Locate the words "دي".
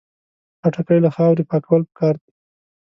2.21-2.31